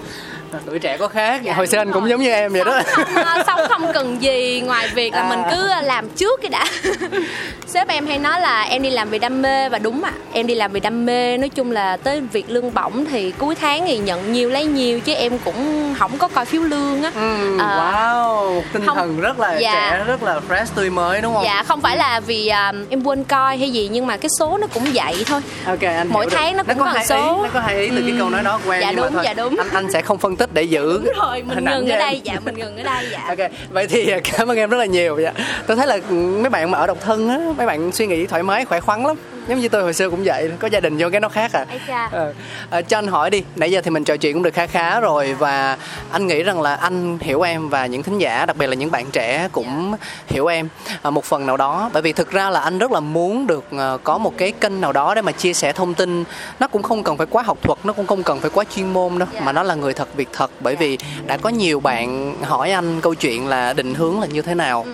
tuổi 0.65 0.79
trẻ 0.79 0.97
có 0.97 1.07
khác. 1.07 1.41
Dạ, 1.43 1.53
hồi 1.53 1.67
xưa 1.67 1.77
anh 1.77 1.91
cũng 1.91 2.09
giống 2.09 2.21
như 2.21 2.31
em 2.31 2.53
vậy 2.53 2.63
đó. 2.65 2.81
Sống 2.95 3.25
không, 3.25 3.41
sống 3.47 3.59
không 3.69 3.93
cần 3.93 4.21
gì 4.21 4.61
ngoài 4.65 4.87
việc 4.93 5.13
là 5.13 5.21
à. 5.21 5.29
mình 5.29 5.39
cứ 5.51 5.69
làm 5.83 6.09
trước 6.09 6.41
cái 6.41 6.49
đã. 6.49 6.65
Sếp 7.67 7.87
em 7.87 8.07
hay 8.07 8.19
nói 8.19 8.41
là 8.41 8.63
em 8.63 8.81
đi 8.81 8.89
làm 8.89 9.09
vì 9.09 9.19
đam 9.19 9.41
mê 9.41 9.69
và 9.69 9.79
đúng 9.79 10.03
ạ 10.03 10.11
à, 10.15 10.19
em 10.33 10.47
đi 10.47 10.55
làm 10.55 10.71
vì 10.71 10.79
đam 10.79 11.05
mê. 11.05 11.37
Nói 11.37 11.49
chung 11.49 11.71
là 11.71 11.97
tới 11.97 12.21
việc 12.21 12.49
lương 12.49 12.73
bổng 12.73 13.05
thì 13.05 13.31
cuối 13.31 13.55
tháng 13.55 13.85
thì 13.85 13.97
nhận 13.97 14.33
nhiều 14.33 14.49
lấy 14.49 14.65
nhiều 14.65 14.99
chứ 14.99 15.13
em 15.13 15.37
cũng 15.45 15.93
không 15.99 16.17
có 16.17 16.27
coi 16.27 16.45
phiếu 16.45 16.61
lương 16.61 17.03
á. 17.03 17.11
Ừ, 17.15 17.57
à, 17.59 17.93
wow 17.93 18.61
tinh 18.73 18.85
không, 18.85 18.97
thần 18.97 19.19
rất 19.19 19.39
là 19.39 19.57
dạ, 19.57 19.89
trẻ 19.91 20.03
rất 20.07 20.23
là 20.23 20.39
fresh 20.49 20.65
tươi 20.75 20.89
mới 20.89 21.21
đúng 21.21 21.33
không? 21.33 21.43
Dạ 21.43 21.63
không 21.63 21.81
phải 21.81 21.97
là 21.97 22.19
vì 22.19 22.49
um, 22.49 22.85
em 22.89 23.03
quên 23.03 23.23
coi 23.23 23.57
hay 23.57 23.71
gì 23.71 23.89
nhưng 23.91 24.07
mà 24.07 24.17
cái 24.17 24.29
số 24.39 24.57
nó 24.57 24.67
cũng 24.73 24.83
vậy 24.93 25.23
thôi. 25.27 25.41
Ok 25.65 25.81
anh 25.81 26.07
mỗi 26.09 26.27
tháng 26.31 26.57
được. 26.57 26.63
nó 26.67 26.73
cũng 26.73 26.85
nó 26.85 26.93
có, 26.93 26.99
có 26.99 27.05
số. 27.05 27.35
ý, 27.35 27.43
nó 27.43 27.49
có 27.53 27.59
hai 27.59 27.79
ý 27.79 27.89
từ 27.89 27.95
ừ. 27.95 28.03
cái 28.07 28.15
câu 28.19 28.29
nói 28.29 28.43
đó 28.43 28.59
em 28.71 28.81
dạ 28.81 28.87
nhưng 28.87 28.95
đúng 28.95 29.05
mà 29.05 29.11
thôi, 29.11 29.21
dạ 29.25 29.33
đúng. 29.33 29.55
Anh 29.57 29.69
anh 29.73 29.91
sẽ 29.91 30.01
không 30.01 30.17
phân 30.17 30.35
tích 30.37 30.53
để 30.53 30.63
giữ 30.63 31.01
đúng 31.05 31.13
rồi 31.21 31.43
mình 31.43 31.65
ngừng 31.65 31.87
ở 31.87 31.97
đây. 31.97 32.21
Dạ 32.23 32.39
mình 32.45 32.55
ngừng 32.57 32.77
ở 32.77 32.83
đây 32.83 33.05
dạ. 33.11 33.23
Ok 33.27 33.51
vậy 33.71 33.87
thì 33.87 34.13
cảm 34.23 34.51
ơn 34.51 34.57
em 34.57 34.69
rất 34.69 34.77
là 34.77 34.85
nhiều 34.85 35.19
dạ. 35.21 35.33
Tôi 35.67 35.77
thấy 35.77 35.87
là 35.87 35.99
mấy 36.11 36.49
bạn 36.49 36.71
mà 36.71 36.77
ở 36.77 36.87
độc 36.87 37.01
thân 37.01 37.29
á 37.29 37.39
mấy 37.57 37.67
bạn 37.67 37.91
suy 37.91 38.07
nghĩ 38.07 38.25
thoải 38.25 38.43
mái 38.43 38.65
khỏe 38.65 38.79
khoắn 38.79 39.03
lắm 39.05 39.15
giống 39.47 39.59
như 39.59 39.69
tôi 39.69 39.81
hồi 39.81 39.93
xưa 39.93 40.09
cũng 40.09 40.23
vậy 40.23 40.51
có 40.59 40.67
gia 40.67 40.79
đình 40.79 40.97
vô 40.99 41.09
cái 41.11 41.19
nó 41.19 41.29
khác 41.29 41.51
à, 41.53 41.65
à, 42.11 42.25
à 42.69 42.81
cho 42.81 42.97
anh 42.97 43.07
hỏi 43.07 43.29
đi 43.29 43.43
nãy 43.55 43.71
giờ 43.71 43.81
thì 43.81 43.91
mình 43.91 44.03
trò 44.03 44.17
chuyện 44.17 44.33
cũng 44.33 44.43
được 44.43 44.53
khá 44.53 44.67
khá 44.67 44.99
rồi 44.99 45.33
và 45.33 45.77
anh 46.11 46.27
nghĩ 46.27 46.43
rằng 46.43 46.61
là 46.61 46.75
anh 46.75 47.17
hiểu 47.21 47.41
em 47.41 47.69
và 47.69 47.85
những 47.85 48.03
thính 48.03 48.17
giả 48.17 48.45
đặc 48.45 48.57
biệt 48.57 48.67
là 48.67 48.73
những 48.73 48.91
bạn 48.91 49.05
trẻ 49.11 49.49
cũng 49.51 49.87
yeah. 49.87 49.99
hiểu 50.27 50.47
em 50.47 50.69
à, 51.01 51.09
một 51.09 51.25
phần 51.25 51.45
nào 51.45 51.57
đó. 51.57 51.89
Bởi 51.93 52.01
vì 52.01 52.13
thực 52.13 52.31
ra 52.31 52.49
là 52.49 52.59
anh 52.59 52.77
rất 52.77 52.91
là 52.91 52.99
muốn 52.99 53.47
được 53.47 53.65
uh, 53.75 54.03
có 54.03 54.17
một 54.17 54.33
cái 54.37 54.51
kênh 54.51 54.81
nào 54.81 54.93
đó 54.93 55.15
để 55.15 55.21
mà 55.21 55.31
chia 55.31 55.53
sẻ 55.53 55.73
thông 55.73 55.93
tin. 55.93 56.23
Nó 56.59 56.67
cũng 56.67 56.83
không 56.83 57.03
cần 57.03 57.17
phải 57.17 57.27
quá 57.29 57.43
học 57.43 57.57
thuật 57.61 57.79
nó 57.83 57.93
cũng 57.93 58.07
không 58.07 58.23
cần 58.23 58.39
phải 58.39 58.49
quá 58.49 58.63
chuyên 58.75 58.93
môn 58.93 59.19
đâu 59.19 59.27
yeah. 59.33 59.45
mà 59.45 59.51
nó 59.51 59.63
là 59.63 59.75
người 59.75 59.93
thật 59.93 60.15
việc 60.15 60.29
thật. 60.33 60.51
Bởi 60.59 60.75
vì 60.75 60.97
đã 61.27 61.37
có 61.37 61.49
nhiều 61.49 61.79
bạn 61.79 62.35
hỏi 62.43 62.71
anh 62.71 63.01
câu 63.01 63.15
chuyện 63.15 63.47
là 63.47 63.73
định 63.73 63.93
hướng 63.93 64.19
là 64.21 64.27
như 64.27 64.41
thế 64.41 64.55
nào. 64.55 64.83
Ừ 64.83 64.93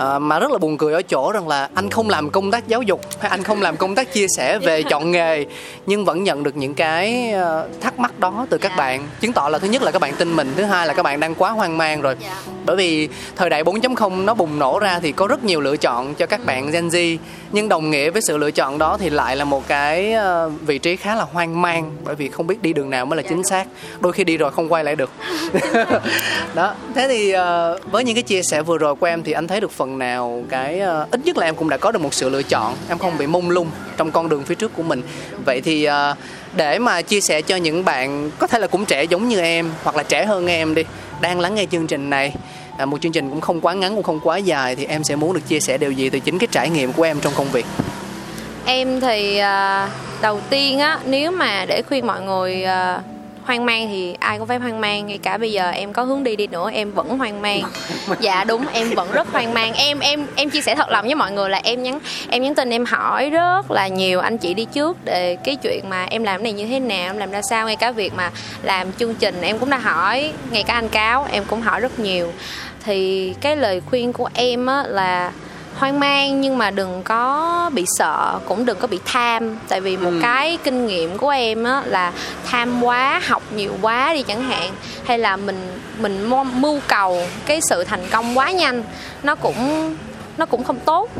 à, 0.00 0.18
mà 0.18 0.38
rất 0.38 0.50
là 0.50 0.58
buồn 0.58 0.78
cười 0.78 0.92
ở 0.92 1.02
chỗ 1.02 1.32
rằng 1.32 1.48
là 1.48 1.68
anh 1.74 1.90
không 1.90 2.08
làm 2.08 2.30
công 2.30 2.50
tác 2.50 2.68
giáo 2.68 2.82
dục 2.82 3.00
hay 3.20 3.30
anh 3.30 3.42
không 3.42 3.62
làm 3.62 3.76
công 3.76 3.94
tác 3.94 4.12
chia 4.12 4.26
sẻ 4.36 4.58
về 4.58 4.82
chọn 4.90 5.10
nghề 5.10 5.46
nhưng 5.86 6.04
vẫn 6.04 6.24
nhận 6.24 6.42
được 6.42 6.56
những 6.56 6.74
cái 6.74 7.32
ờ, 7.32 7.68
thắc 7.80 7.98
mắc 7.98 8.18
đó 8.18 8.46
từ 8.50 8.58
các 8.58 8.72
bạn. 8.76 9.08
Chứng 9.20 9.32
tỏ 9.32 9.48
là 9.48 9.58
thứ 9.58 9.68
nhất 9.68 9.82
là 9.82 9.90
các 9.90 9.98
bạn 9.98 10.14
tin 10.18 10.36
mình 10.36 10.52
thứ 10.56 10.64
hai 10.64 10.86
là 10.86 10.94
các 10.94 11.02
bạn 11.02 11.20
đang 11.20 11.34
quá 11.34 11.50
hoang 11.50 11.78
mang 11.78 12.00
rồi. 12.00 12.16
Dạ. 12.20 12.42
bởi 12.66 12.76
vì 12.76 13.08
thời 13.36 13.50
đại 13.50 13.64
4.0 13.64 14.24
nó 14.24 14.34
bùng 14.34 14.58
nổ 14.58 14.78
ra 14.78 14.98
thì 15.02 15.12
có 15.12 15.26
rất 15.26 15.44
nhiều 15.44 15.60
lựa 15.60 15.76
chọn 15.76 16.14
cho 16.14 16.26
các 16.26 16.46
bạn 16.46 16.70
Gen 16.70 16.88
Z 16.88 17.16
nhưng 17.52 17.68
đồng 17.68 17.90
nghĩa 17.90 18.10
với 18.10 18.22
sự 18.22 18.36
lựa 18.36 18.50
chọn 18.50 18.78
đó 18.78 18.96
thì 19.00 19.10
lại 19.10 19.36
là 19.36 19.44
một 19.44 19.68
cái 19.68 20.12
ờ, 20.12 20.48
vị 20.48 20.78
trí 20.78 20.96
khá 20.96 21.14
là 21.14 21.24
hoang 21.32 21.62
mang 21.62 21.90
bởi 22.04 22.14
vì 22.14 22.28
không 22.28 22.46
biết 22.46 22.62
đi 22.62 22.72
đường 22.72 22.90
nào 22.90 23.06
mới 23.06 23.16
là 23.16 23.22
chính 23.22 23.44
xác. 23.44 23.66
Đôi 24.00 24.12
khi 24.12 24.24
đi 24.24 24.36
rồi 24.36 24.50
không 24.50 24.72
quay 24.72 24.84
lại 24.84 24.96
được. 24.96 25.10
Đó 26.54 26.74
thế 26.94 27.08
thì 27.08 27.32
với 27.90 28.04
những 28.04 28.14
cái 28.14 28.22
chia 28.22 28.42
sẻ 28.42 28.62
vừa 28.62 28.78
rồi 28.78 28.94
của 28.94 29.06
em 29.06 29.22
thì 29.22 29.32
anh 29.32 29.46
thấy 29.46 29.60
được 29.60 29.70
phần 29.70 29.89
nào 29.98 30.42
cái 30.48 30.80
uh, 31.02 31.10
ít 31.10 31.20
nhất 31.24 31.36
là 31.36 31.46
em 31.46 31.54
cũng 31.54 31.68
đã 31.68 31.76
có 31.76 31.92
được 31.92 32.02
một 32.02 32.14
sự 32.14 32.28
lựa 32.28 32.42
chọn. 32.42 32.74
Em 32.88 32.98
không 32.98 33.18
bị 33.18 33.26
mông 33.26 33.50
lung 33.50 33.70
trong 33.96 34.10
con 34.10 34.28
đường 34.28 34.44
phía 34.44 34.54
trước 34.54 34.72
của 34.76 34.82
mình. 34.82 35.02
Vậy 35.46 35.60
thì 35.60 35.88
uh, 35.88 36.16
để 36.56 36.78
mà 36.78 37.02
chia 37.02 37.20
sẻ 37.20 37.42
cho 37.42 37.56
những 37.56 37.84
bạn 37.84 38.30
có 38.38 38.46
thể 38.46 38.58
là 38.58 38.66
cũng 38.66 38.84
trẻ 38.84 39.04
giống 39.04 39.28
như 39.28 39.40
em 39.40 39.70
hoặc 39.82 39.96
là 39.96 40.02
trẻ 40.02 40.24
hơn 40.24 40.46
em 40.46 40.74
đi 40.74 40.84
đang 41.20 41.40
lắng 41.40 41.54
nghe 41.54 41.66
chương 41.70 41.86
trình 41.86 42.10
này 42.10 42.34
à, 42.78 42.86
một 42.86 43.00
chương 43.00 43.12
trình 43.12 43.30
cũng 43.30 43.40
không 43.40 43.60
quá 43.60 43.74
ngắn 43.74 43.94
cũng 43.94 44.04
không 44.04 44.20
quá 44.20 44.36
dài 44.36 44.76
thì 44.76 44.84
em 44.84 45.04
sẽ 45.04 45.16
muốn 45.16 45.34
được 45.34 45.48
chia 45.48 45.60
sẻ 45.60 45.78
điều 45.78 45.92
gì 45.92 46.10
từ 46.10 46.20
chính 46.20 46.38
cái 46.38 46.48
trải 46.50 46.70
nghiệm 46.70 46.92
của 46.92 47.02
em 47.02 47.20
trong 47.20 47.32
công 47.36 47.48
việc? 47.48 47.66
Em 48.64 49.00
thì 49.00 49.40
uh, 49.40 49.90
đầu 50.22 50.40
tiên 50.50 50.78
á 50.78 50.98
nếu 51.04 51.30
mà 51.30 51.64
để 51.68 51.82
khuyên 51.88 52.06
mọi 52.06 52.20
người 52.22 52.64
uh, 52.64 53.02
hoang 53.50 53.66
mang 53.66 53.88
thì 53.88 54.14
ai 54.20 54.38
cũng 54.38 54.48
phải 54.48 54.58
hoang 54.58 54.80
mang, 54.80 55.06
ngay 55.06 55.18
cả 55.18 55.38
bây 55.38 55.52
giờ 55.52 55.70
em 55.70 55.92
có 55.92 56.04
hướng 56.04 56.24
đi 56.24 56.36
đi 56.36 56.46
nữa, 56.46 56.70
em 56.72 56.92
vẫn 56.92 57.18
hoang 57.18 57.42
mang. 57.42 57.62
Dạ 58.20 58.44
đúng, 58.44 58.66
em 58.72 58.90
vẫn 58.90 59.12
rất 59.12 59.32
hoang 59.32 59.54
mang. 59.54 59.74
Em 59.74 59.98
em 59.98 60.26
em 60.36 60.50
chia 60.50 60.60
sẻ 60.60 60.74
thật 60.74 60.90
lòng 60.90 61.04
với 61.04 61.14
mọi 61.14 61.32
người 61.32 61.50
là 61.50 61.60
em 61.64 61.82
nhắn 61.82 61.98
em 62.28 62.42
nhắn 62.42 62.54
tin, 62.54 62.70
em 62.70 62.84
hỏi 62.84 63.30
rất 63.30 63.70
là 63.70 63.88
nhiều 63.88 64.20
anh 64.20 64.38
chị 64.38 64.54
đi 64.54 64.64
trước 64.64 64.96
để 65.04 65.36
cái 65.44 65.56
chuyện 65.56 65.88
mà 65.88 66.04
em 66.04 66.24
làm 66.24 66.42
này 66.42 66.52
như 66.52 66.66
thế 66.66 66.80
nào, 66.80 67.06
em 67.06 67.18
làm 67.18 67.30
ra 67.30 67.42
sao, 67.42 67.66
ngay 67.66 67.76
cả 67.76 67.90
việc 67.90 68.12
mà 68.14 68.30
làm 68.62 68.92
chương 68.92 69.14
trình 69.14 69.40
em 69.42 69.58
cũng 69.58 69.70
đã 69.70 69.78
hỏi, 69.78 70.32
ngay 70.50 70.62
cả 70.62 70.74
anh 70.74 70.88
cáo 70.88 71.26
em 71.32 71.44
cũng 71.44 71.60
hỏi 71.60 71.80
rất 71.80 71.98
nhiều. 71.98 72.32
Thì 72.84 73.32
cái 73.40 73.56
lời 73.56 73.82
khuyên 73.90 74.12
của 74.12 74.28
em 74.34 74.66
á 74.66 74.82
là 74.86 75.32
hoang 75.80 76.00
mang 76.00 76.40
nhưng 76.40 76.58
mà 76.58 76.70
đừng 76.70 77.02
có 77.02 77.70
bị 77.74 77.84
sợ 77.86 78.38
cũng 78.48 78.66
đừng 78.66 78.78
có 78.78 78.86
bị 78.86 78.98
tham. 79.04 79.56
Tại 79.68 79.80
vì 79.80 79.96
một 79.96 80.10
ừ. 80.10 80.18
cái 80.22 80.58
kinh 80.64 80.86
nghiệm 80.86 81.18
của 81.18 81.28
em 81.28 81.64
á 81.64 81.82
là 81.86 82.12
tham 82.46 82.84
quá 82.84 83.20
học 83.26 83.42
nhiều 83.54 83.72
quá 83.82 84.14
đi 84.14 84.22
chẳng 84.22 84.42
hạn 84.42 84.70
hay 85.04 85.18
là 85.18 85.36
mình 85.36 85.78
mình 85.98 86.30
mưu 86.54 86.80
cầu 86.88 87.22
cái 87.46 87.60
sự 87.60 87.84
thành 87.84 88.02
công 88.10 88.38
quá 88.38 88.50
nhanh 88.50 88.82
nó 89.22 89.34
cũng 89.34 89.94
nó 90.36 90.46
cũng 90.46 90.64
không 90.64 90.78
tốt. 90.84 91.10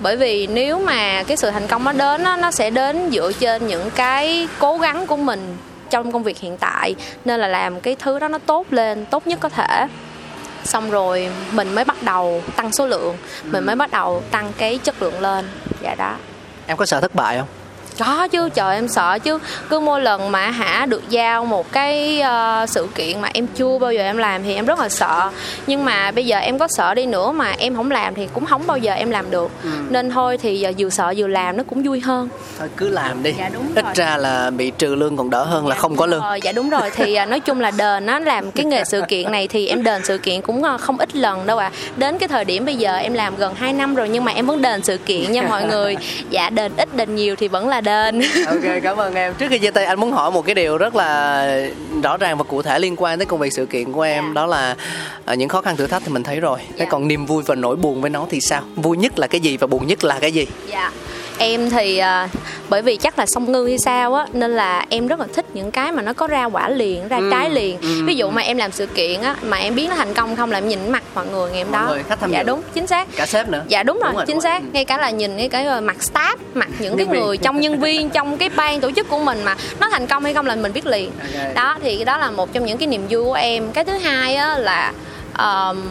Bởi 0.00 0.16
vì 0.16 0.46
nếu 0.46 0.78
mà 0.78 1.22
cái 1.22 1.36
sự 1.36 1.50
thành 1.50 1.66
công 1.66 1.84
nó 1.84 1.92
đến 1.92 2.22
nó 2.22 2.36
nó 2.36 2.50
sẽ 2.50 2.70
đến 2.70 3.10
dựa 3.12 3.32
trên 3.32 3.66
những 3.66 3.90
cái 3.90 4.48
cố 4.58 4.78
gắng 4.78 5.06
của 5.06 5.16
mình 5.16 5.56
trong 5.90 6.12
công 6.12 6.22
việc 6.22 6.38
hiện 6.38 6.56
tại 6.56 6.94
nên 7.24 7.40
là 7.40 7.48
làm 7.48 7.80
cái 7.80 7.96
thứ 7.98 8.18
đó 8.18 8.28
nó 8.28 8.38
tốt 8.38 8.66
lên 8.70 9.06
tốt 9.06 9.26
nhất 9.26 9.40
có 9.40 9.48
thể 9.48 9.86
xong 10.64 10.90
rồi 10.90 11.30
mình 11.52 11.74
mới 11.74 11.84
bắt 11.84 12.02
đầu 12.02 12.42
tăng 12.56 12.72
số 12.72 12.86
lượng. 12.86 13.16
Mình 13.44 13.66
mới 13.66 13.76
bắt 13.76 13.90
đầu 13.90 14.22
tăng 14.30 14.52
cái 14.58 14.78
chất 14.78 15.02
lượng 15.02 15.20
lên. 15.20 15.48
Dạ 15.82 15.94
đó. 15.94 16.16
Em 16.66 16.76
có 16.76 16.86
sợ 16.86 17.00
thất 17.00 17.14
bại 17.14 17.38
không? 17.38 17.48
Có 17.98 18.28
chứ 18.28 18.48
trời 18.48 18.74
em 18.74 18.88
sợ 18.88 19.18
chứ. 19.18 19.38
Cứ 19.70 19.80
mỗi 19.80 20.00
lần 20.00 20.32
mà 20.32 20.50
hả 20.50 20.86
được 20.86 21.02
giao 21.08 21.44
một 21.44 21.72
cái 21.72 22.22
uh, 22.22 22.68
sự 22.68 22.88
kiện 22.94 23.20
mà 23.20 23.28
em 23.34 23.46
chưa 23.46 23.78
bao 23.78 23.92
giờ 23.92 24.02
em 24.02 24.16
làm 24.16 24.42
thì 24.42 24.54
em 24.54 24.66
rất 24.66 24.78
là 24.78 24.88
sợ. 24.88 25.30
Nhưng 25.66 25.84
mà 25.84 26.10
bây 26.10 26.26
giờ 26.26 26.38
em 26.38 26.58
có 26.58 26.68
sợ 26.68 26.94
đi 26.94 27.06
nữa 27.06 27.32
mà 27.32 27.54
em 27.58 27.76
không 27.76 27.90
làm 27.90 28.14
thì 28.14 28.28
cũng 28.32 28.46
không 28.46 28.62
bao 28.66 28.78
giờ 28.78 28.92
em 28.92 29.10
làm 29.10 29.30
được. 29.30 29.50
Ừ. 29.62 29.70
nên 29.88 30.10
thôi 30.10 30.38
thì 30.38 30.60
giờ 30.60 30.72
vừa 30.78 30.90
sợ 30.90 31.14
vừa 31.16 31.26
làm 31.26 31.56
nó 31.56 31.62
cũng 31.64 31.82
vui 31.82 32.00
hơn. 32.00 32.28
Thôi 32.58 32.68
cứ 32.76 32.88
làm 32.88 33.22
đi. 33.22 33.32
Dạ, 33.38 33.48
đúng 33.48 33.66
ít 33.74 33.84
rồi. 33.84 33.94
ra 33.94 34.16
là 34.16 34.50
bị 34.50 34.72
trừ 34.78 34.94
lương 34.94 35.16
còn 35.16 35.30
đỡ 35.30 35.44
hơn 35.44 35.64
dạ, 35.64 35.68
là 35.68 35.74
không 35.74 35.96
có 35.96 36.06
lương. 36.06 36.22
rồi, 36.22 36.40
dạ 36.42 36.52
đúng 36.52 36.70
rồi. 36.70 36.90
Thì 36.94 37.18
uh, 37.22 37.28
nói 37.28 37.40
chung 37.40 37.60
là 37.60 37.70
đền 37.70 38.06
nó 38.06 38.18
làm 38.18 38.50
cái 38.50 38.64
nghề 38.64 38.84
sự 38.84 39.02
kiện 39.08 39.32
này 39.32 39.48
thì 39.48 39.66
em 39.66 39.82
đền 39.82 40.04
sự 40.04 40.18
kiện 40.18 40.42
cũng 40.42 40.62
uh, 40.62 40.80
không 40.80 40.98
ít 40.98 41.16
lần 41.16 41.46
đâu 41.46 41.58
à 41.58 41.70
đến 41.96 42.18
cái 42.18 42.28
thời 42.28 42.44
điểm 42.44 42.64
bây 42.64 42.76
giờ 42.76 42.96
em 42.96 43.12
làm 43.12 43.36
gần 43.36 43.54
2 43.54 43.72
năm 43.72 43.94
rồi 43.94 44.08
nhưng 44.08 44.24
mà 44.24 44.32
em 44.32 44.46
vẫn 44.46 44.62
đền 44.62 44.82
sự 44.82 44.96
kiện 44.96 45.32
nha 45.32 45.42
mọi 45.42 45.64
người. 45.64 45.96
Dạ 46.30 46.50
đền 46.50 46.72
ít 46.76 46.96
đền 46.96 47.14
nhiều 47.14 47.36
thì 47.36 47.48
vẫn 47.48 47.68
là 47.68 47.80
đền 47.84 48.22
ok 48.46 48.82
cảm 48.82 48.96
ơn 48.96 49.14
em 49.14 49.34
trước 49.34 49.46
khi 49.50 49.58
chia 49.58 49.70
tay 49.70 49.84
anh 49.84 50.00
muốn 50.00 50.12
hỏi 50.12 50.30
một 50.30 50.46
cái 50.46 50.54
điều 50.54 50.78
rất 50.78 50.94
là 50.94 51.46
rõ 52.02 52.16
ràng 52.16 52.38
và 52.38 52.44
cụ 52.44 52.62
thể 52.62 52.78
liên 52.78 52.94
quan 52.96 53.18
tới 53.18 53.26
công 53.26 53.40
việc 53.40 53.52
sự 53.52 53.66
kiện 53.66 53.92
của 53.92 54.02
em 54.02 54.24
yeah. 54.24 54.34
Dạ. 54.34 54.40
đó 54.40 54.46
là 54.46 54.76
uh, 55.32 55.38
những 55.38 55.48
khó 55.48 55.60
khăn 55.60 55.76
thử 55.76 55.86
thách 55.86 56.02
thì 56.06 56.12
mình 56.12 56.22
thấy 56.22 56.40
rồi 56.40 56.58
thế 56.68 56.74
dạ. 56.78 56.86
còn 56.90 57.08
niềm 57.08 57.26
vui 57.26 57.42
và 57.46 57.54
nỗi 57.54 57.76
buồn 57.76 58.00
với 58.00 58.10
nó 58.10 58.26
thì 58.30 58.40
sao 58.40 58.62
vui 58.76 58.96
nhất 58.96 59.18
là 59.18 59.26
cái 59.26 59.40
gì 59.40 59.56
và 59.56 59.66
buồn 59.66 59.86
nhất 59.86 60.04
là 60.04 60.18
cái 60.18 60.32
gì 60.32 60.46
dạ 60.68 60.80
yeah 60.80 60.92
em 61.38 61.70
thì 61.70 62.00
uh, 62.00 62.30
bởi 62.74 62.82
vì 62.82 62.96
chắc 62.96 63.18
là 63.18 63.26
song 63.26 63.52
ngư 63.52 63.66
hay 63.66 63.78
sao 63.78 64.14
á 64.14 64.26
nên 64.32 64.56
là 64.56 64.86
em 64.90 65.06
rất 65.06 65.20
là 65.20 65.26
thích 65.34 65.46
những 65.54 65.70
cái 65.70 65.92
mà 65.92 66.02
nó 66.02 66.12
có 66.12 66.26
ra 66.26 66.44
quả 66.44 66.68
liền 66.68 67.08
ra 67.08 67.16
ừ, 67.16 67.28
trái 67.30 67.50
liền. 67.50 67.80
ừ, 67.80 68.04
ví 68.06 68.14
dụ 68.14 68.30
mà 68.30 68.42
em 68.42 68.56
làm 68.56 68.72
sự 68.72 68.86
kiện 68.86 69.20
á 69.20 69.36
mà 69.42 69.56
em 69.56 69.74
biết 69.74 69.86
nó 69.88 69.96
thành 69.96 70.14
công 70.14 70.36
không 70.36 70.52
là 70.52 70.58
em 70.58 70.68
nhìn 70.68 70.92
mặt 70.92 71.02
mọi 71.14 71.26
người 71.26 71.50
ngày 71.50 71.62
hôm 71.62 71.72
đó. 71.72 71.86
người, 71.88 72.02
khách 72.08 72.20
tham 72.20 72.30
dạ 72.30 72.38
dự. 72.38 72.44
đúng 72.44 72.62
chính 72.74 72.86
xác. 72.86 73.08
Cả 73.16 73.26
sếp 73.26 73.48
nữa. 73.48 73.62
Dạ 73.68 73.82
đúng, 73.82 73.96
đúng 73.96 74.04
rồi, 74.04 74.12
rồi 74.14 74.24
chính 74.26 74.40
xác. 74.40 74.62
ngay 74.72 74.84
cả 74.84 74.98
là 74.98 75.10
nhìn 75.10 75.36
cái 75.36 75.48
cái 75.48 75.80
mặt 75.80 75.96
staff 76.00 76.36
mặt 76.54 76.68
những 76.78 76.96
cái 76.96 77.06
người 77.06 77.36
trong 77.36 77.60
nhân 77.60 77.80
viên 77.80 78.10
trong 78.10 78.36
cái 78.36 78.48
ban 78.56 78.80
tổ 78.80 78.90
chức 78.90 79.08
của 79.08 79.18
mình 79.18 79.44
mà 79.44 79.56
nó 79.80 79.88
thành 79.90 80.06
công 80.06 80.24
hay 80.24 80.34
không 80.34 80.46
là 80.46 80.56
mình 80.56 80.72
biết 80.72 80.86
liền. 80.86 81.10
Okay. 81.34 81.54
đó 81.54 81.76
thì 81.82 82.04
đó 82.04 82.18
là 82.18 82.30
một 82.30 82.52
trong 82.52 82.64
những 82.64 82.78
cái 82.78 82.86
niềm 82.86 83.06
vui 83.10 83.24
của 83.24 83.34
em. 83.34 83.72
Cái 83.72 83.84
thứ 83.84 83.92
hai 83.92 84.36
á 84.36 84.58
là 84.58 84.92
um, 85.38 85.82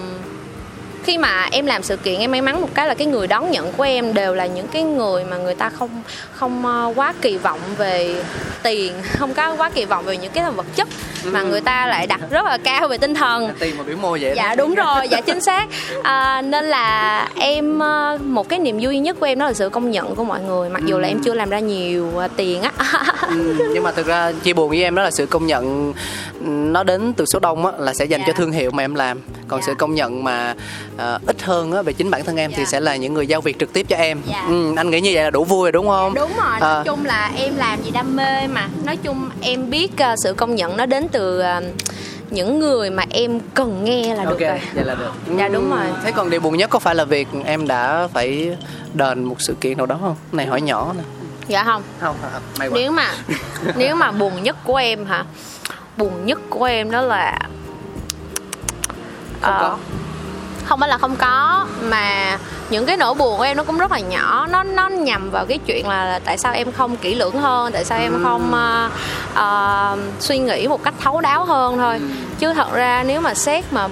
khi 1.04 1.18
mà 1.18 1.48
em 1.52 1.66
làm 1.66 1.84
sự 1.84 1.98
kiện 1.98 2.20
em 2.20 2.32
may 2.32 2.42
mắn 2.42 2.62
một 2.62 2.70
cái 2.74 2.88
là 2.88 2.94
cái 2.94 3.08
người 3.08 3.28
đón 3.28 3.52
nhận 3.52 3.72
của 3.74 3.84
em 3.84 4.14
đều 4.14 4.36
là 4.36 4.46
những 4.46 4.68
cái 4.68 4.84
người 4.84 5.24
mà 5.24 5.38
người 5.38 5.56
ta 5.56 5.70
không 5.70 5.90
không 6.32 6.66
ờ, 6.66 6.94
quá 6.96 7.14
kỳ 7.22 7.38
vọng 7.38 7.60
về 7.78 8.16
tiền 8.64 8.94
không 9.18 9.34
có 9.34 9.56
quá 9.56 9.70
kỳ 9.70 9.86
vọng 9.86 10.06
về 10.06 10.18
những 10.18 10.32
cái 10.32 10.52
vật 10.52 10.66
chất 10.76 10.88
mà 11.26 11.40
Ừ. 11.40 11.46
người 11.46 11.62
ta 11.62 11.88
lại 11.88 12.08
đặt 12.08 12.20
rất 12.30 12.46
là 12.46 12.58
cao 12.58 12.88
về 12.88 12.98
tinh 12.98 13.14
thần. 13.16 13.50
Tiền 13.60 13.78
mà 13.78 13.84
biểu 13.84 13.98
môi 13.98 14.20
vậy 14.22 14.34
dạ 14.36 14.56
đúng 14.56 14.76
rồi 14.76 15.08
dạ 15.10 15.22
chính 15.22 15.42
xác. 15.42 15.70
À, 16.04 16.42
nên 16.46 16.66
là 16.66 17.28
em 17.40 17.80
ờ, 17.80 18.18
một 18.24 18.50
cái 18.50 18.60
niềm 18.60 18.78
vui 18.82 19.00
nhất 19.00 19.18
của 19.20 19.26
em 19.26 19.40
đó 19.40 19.46
là 19.46 19.54
sự 19.54 19.70
công 19.70 19.92
nhận 19.92 20.16
của 20.16 20.24
mọi 20.24 20.42
người 20.42 20.70
mặc 20.70 20.82
dù 20.86 21.00
là 21.00 21.08
em 21.08 21.20
chưa 21.24 21.34
làm 21.34 21.50
ra 21.50 21.60
nhiều 21.60 22.12
tiền 22.36 22.62
á. 22.62 22.72
Ừ, 23.28 23.56
nhưng 23.74 23.84
mà 23.84 23.92
thực 23.92 24.06
ra 24.08 24.32
chia 24.44 24.54
buồn 24.54 24.70
với 24.70 24.84
em 24.84 24.96
đó 24.96 25.04
là 25.04 25.12
sự 25.12 25.26
công 25.26 25.48
nhận 25.48 25.94
ừ, 26.33 26.33
nó 26.46 26.84
đến 26.84 27.14
từ 27.14 27.26
số 27.26 27.40
đông 27.40 27.66
á 27.66 27.72
là 27.78 27.94
sẽ 27.94 28.06
dành 28.06 28.20
Dạ. 28.22 28.28
cho 28.28 28.34
thương 28.34 28.52
hiệu 28.52 28.72
mà 28.72 28.84
em 28.84 28.96
làm. 28.96 29.20
Còn 29.48 29.60
Dạ. 29.62 29.66
sự 29.68 29.74
công 29.76 29.96
nhận 29.96 30.24
mà 30.24 30.56
ờ, 30.98 31.20
ít 31.26 31.42
hơn 31.42 31.72
á 31.72 31.82
về 31.82 31.94
chính 31.94 32.12
bản 32.12 32.24
thân 32.26 32.38
em 32.38 32.52
thì 32.52 32.58
Dạ. 32.64 32.66
sẽ 32.66 32.80
là 32.80 32.96
những 32.96 33.14
người 33.14 33.28
giao 33.28 33.42
việc 33.42 33.60
trực 33.60 33.74
tiếp 33.74 33.86
cho 33.90 33.96
em. 33.96 34.22
Dạ. 34.30 34.46
ừ, 34.50 34.74
anh 34.78 34.90
nghĩ 34.90 35.02
như 35.02 35.12
vậy 35.14 35.24
là 35.24 35.30
đủ 35.30 35.44
vui 35.44 35.62
rồi 35.62 35.72
đúng 35.72 35.88
không? 35.88 36.14
Đúng 36.14 36.32
rồi. 36.38 36.52
À. 36.52 36.60
nói 36.60 36.84
chung 36.86 37.06
là 37.06 37.32
em 37.38 37.56
làm 37.56 37.82
gì 37.84 37.92
đam 37.92 38.16
mê 38.16 38.48
mà. 38.48 38.68
Nói 38.86 38.98
chung 38.98 39.30
em 39.42 39.70
biết 39.70 39.92
ờ, 39.98 40.16
sự 40.24 40.34
công 40.34 40.56
nhận 40.56 40.78
nó 40.78 40.86
đến 40.86 41.08
từ 41.12 41.40
ờ, 41.40 41.62
những 42.30 42.60
người 42.60 42.90
mà 42.90 43.04
em 43.10 43.40
cần 43.54 43.84
nghe 43.84 44.16
là 44.16 44.24
ok 44.24 44.40
được 44.40 44.48
rồi. 44.48 44.60
vậy 44.74 44.86
là 44.86 44.96
được. 44.96 45.12
Dạ, 45.38 45.48
đúng 45.48 45.70
rồi. 45.70 45.86
thế 46.04 46.12
còn 46.12 46.30
điều 46.30 46.40
buồn 46.40 46.58
nhất 46.58 46.70
có 46.70 46.80
phải 46.80 46.96
là 46.96 47.04
việc 47.06 47.28
em 47.46 47.68
đã 47.68 48.08
phải 48.14 48.56
đền 48.94 49.24
một 49.24 49.42
sự 49.42 49.56
kiện 49.62 49.78
nào 49.78 49.86
đó 49.86 49.98
không? 50.02 50.16
Này 50.32 50.46
hỏi 50.46 50.62
nhỏ 50.62 50.94
nè. 50.98 51.04
Dạ 51.48 51.64
không. 51.64 51.82
Không 52.00 52.16
không, 52.22 52.42
may 52.60 52.68
quá. 52.70 52.74
Nếu 52.76 52.92
mà 52.92 53.12
nếu 53.76 53.96
mà 53.96 54.12
buồn 54.12 54.44
nhất 54.44 54.56
của 54.64 54.76
em 54.76 55.06
hả 55.06 55.26
buồn 55.98 56.26
nhất 56.26 56.40
của 56.50 56.64
em 56.66 56.92
đó 56.92 57.02
là 57.02 57.40
Không 59.42 59.56
có. 59.60 59.78
không 60.66 60.80
phải 60.80 60.90
là 60.90 60.98
không 60.98 61.16
có 61.16 61.66
mà 61.82 62.38
những 62.70 62.86
cái 62.86 62.98
nỗi 62.98 63.14
buồn 63.14 63.38
của 63.38 63.44
em 63.44 63.58
nó 63.58 63.64
cũng 63.64 63.78
rất 63.78 63.92
là 63.92 64.00
nhỏ. 64.00 64.48
Nó 64.52 64.64
nó 64.64 64.90
nhằm 64.90 65.30
vào 65.32 65.46
cái 65.46 65.60
chuyện 65.66 65.88
là, 65.88 66.06
là 66.06 66.20
tại 66.20 66.38
sao 66.38 66.54
em 66.54 66.72
không 66.72 66.98
kỹ 66.98 67.16
lưỡng 67.16 67.38
hơn 67.42 67.72
tại 67.74 67.86
sao 67.86 68.00
em 68.00 68.14
không 68.24 68.54
ờ, 68.54 68.90
ờ, 69.34 69.98
suy 70.20 70.38
nghĩ 70.38 70.68
một 70.68 70.84
cách 70.84 70.94
thấu 71.00 71.22
đáo 71.22 71.46
hơn 71.46 71.78
thôi. 71.78 72.00
Chứ 72.40 72.54
thật 72.54 72.74
ra 72.74 73.04
nếu 73.08 73.22
mà 73.22 73.34
xét 73.34 73.74
mà 73.74 73.88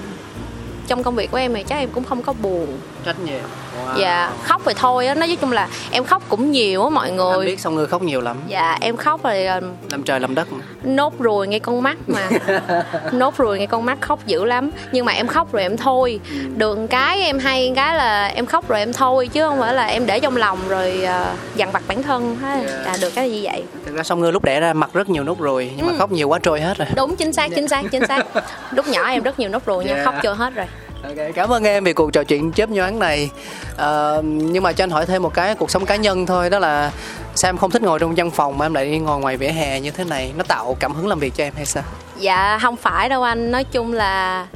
trong 0.88 1.04
công 1.04 1.16
việc 1.16 1.32
của 1.32 1.38
em 1.38 1.54
thì 1.54 1.64
chắc 1.64 1.76
em 1.76 1.90
cũng 1.90 2.04
không 2.04 2.22
có 2.24 2.34
buồn. 2.34 2.78
Trách 3.06 3.20
nhiệm 3.20 3.44
wow. 3.78 3.98
dạ 4.00 4.32
khóc 4.44 4.62
thì 4.66 4.74
thôi 4.76 5.08
á 5.08 5.14
nói 5.16 5.38
chung 5.42 5.52
là 5.52 5.68
em 5.92 6.04
khóc 6.04 6.24
cũng 6.30 6.52
nhiều 6.52 6.84
á 6.84 6.90
mọi 6.90 7.12
người. 7.12 7.46
biết 7.46 7.60
xong 7.60 7.76
người 7.76 7.88
khóc 7.88 8.02
nhiều 8.02 8.22
lắm. 8.22 8.38
Dạ 8.48 8.78
em 8.82 8.98
khóc 8.98 9.22
thì 9.24 9.46
ờ, 9.46 9.62
làm 9.92 10.04
trời 10.04 10.20
làm 10.20 10.36
đất 10.36 10.48
mà. 10.54 10.64
nốt 10.84 11.14
ruồi 11.20 11.48
ngay 11.48 11.60
con 11.60 11.84
mắt 11.84 11.98
mà. 12.08 12.30
Nốt 13.12 13.38
ruồi 13.38 13.58
ngay 13.58 13.68
con 13.68 13.86
mắt 13.86 13.98
khóc 14.02 14.20
dữ 14.26 14.44
lắm. 14.46 14.72
Nhưng 14.92 15.06
mà 15.06 15.12
em 15.12 15.28
khóc 15.28 15.52
rồi 15.52 15.62
em 15.62 15.78
thôi. 15.78 16.20
Được 16.58 16.78
một 16.78 16.88
cái 16.90 17.22
em 17.22 17.40
hay 17.40 17.74
cái 17.76 17.96
là 17.96 18.28
em 18.28 18.46
khóc 18.46 18.68
rồi 18.70 18.80
em 18.80 18.94
thôi 18.94 19.28
chứ 19.28 19.42
không 19.48 19.60
phải 19.60 19.74
là 19.74 19.86
em 19.86 20.06
để 20.06 20.20
trong 20.20 20.38
lòng 20.38 20.58
rồi 20.68 21.04
uh, 21.04 21.38
dằn 21.56 21.72
vặt 21.72 21.84
bản 21.88 22.04
thân 22.04 22.36
ha. 22.42 22.54
Yeah. 22.54 22.86
à, 22.86 22.96
được 23.02 23.10
cái 23.16 23.32
gì 23.32 23.42
vậy. 23.44 23.64
Thực 23.86 23.96
ra 23.96 24.04
xong 24.04 24.20
người 24.20 24.32
lúc 24.32 24.44
đẻ 24.44 24.60
ra 24.60 24.74
mặt 24.74 24.90
rất 24.94 25.10
nhiều 25.10 25.24
nốt 25.24 25.40
ruồi 25.40 25.72
nhưng 25.78 25.86
mà 25.86 25.92
Ừ. 25.94 25.98
khóc 26.00 26.12
nhiều 26.12 26.28
quá 26.30 26.40
trôi 26.40 26.62
hết 26.62 26.78
rồi. 26.78 26.88
Đúng 26.96 27.16
chính 27.16 27.34
xác 27.34 27.52
chính 27.56 27.68
xác 27.68 27.82
chính 27.92 28.08
xác. 28.08 28.26
Lúc 28.72 28.88
nhỏ 28.88 29.10
em 29.10 29.24
rất 29.24 29.40
nhiều 29.40 29.50
nốt 29.50 29.66
ruồi 29.66 29.84
nhưng 29.86 29.96
Yeah. 29.96 30.06
khóc 30.06 30.16
chưa 30.24 30.34
hết 30.34 30.54
rồi 30.56 30.66
Ok, 31.04 31.36
cảm 31.36 31.50
ơn 31.50 31.64
em 31.64 31.84
vì 31.84 31.94
cuộc 31.94 32.14
trò 32.14 32.24
chuyện 32.24 32.52
chớp 32.52 32.70
nhoáng 32.70 33.00
này. 33.00 33.30
À, 33.78 34.12
nhưng 34.24 34.64
mà 34.64 34.74
cho 34.74 34.84
anh 34.84 34.90
hỏi 34.90 35.06
thêm 35.06 35.24
một 35.24 35.34
cái 35.34 35.56
cuộc 35.56 35.72
sống 35.72 35.86
cá 35.86 35.96
nhân 35.96 36.26
thôi 36.26 36.50
đó 36.50 36.60
là 36.60 36.92
sao 37.36 37.50
em 37.50 37.58
không 37.58 37.72
thích 37.72 37.82
ngồi 37.82 38.00
trong 38.00 38.16
văn 38.16 38.32
phòng 38.32 38.58
mà 38.58 38.66
em 38.66 38.74
lại 38.74 38.86
đi 38.86 39.00
ngồi 39.00 39.20
ngoài 39.20 39.38
vỉa 39.38 39.48
hè 39.48 39.80
như 39.80 39.92
thế 39.92 40.04
này? 40.04 40.34
Nó 40.38 40.44
tạo 40.44 40.78
cảm 40.80 40.94
hứng 40.94 41.08
làm 41.08 41.20
việc 41.20 41.34
cho 41.36 41.44
em 41.44 41.54
hay 41.56 41.66
sao? 41.66 41.84
dạ 42.18 42.60
không 42.62 42.78
phải 42.78 43.10
đâu 43.10 43.24
anh 43.24 43.52
nói 43.52 43.64
chung 43.64 43.94
là 43.94 44.48